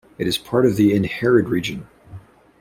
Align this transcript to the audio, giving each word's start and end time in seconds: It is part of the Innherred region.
It 0.17 0.25
is 0.25 0.39
part 0.39 0.65
of 0.65 0.77
the 0.77 0.93
Innherred 0.93 1.47
region. 1.47 1.85